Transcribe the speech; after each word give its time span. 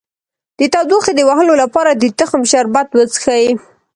د 0.59 0.61
تودوخې 0.73 1.11
د 1.15 1.21
وهلو 1.29 1.53
لپاره 1.63 1.91
د 1.93 2.03
تخم 2.19 2.41
شربت 2.51 2.87
وڅښئ 2.93 3.45